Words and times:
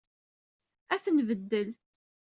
Ad 0.93 1.01
t-nbeddel. 1.03 1.69